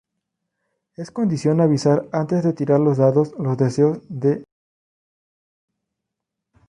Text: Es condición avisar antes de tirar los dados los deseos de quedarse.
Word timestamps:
Es 0.95 1.11
condición 1.11 1.61
avisar 1.61 2.09
antes 2.11 2.43
de 2.43 2.53
tirar 2.53 2.79
los 2.79 2.97
dados 2.97 3.33
los 3.37 3.55
deseos 3.55 3.99
de 4.09 4.31
quedarse. 4.31 4.45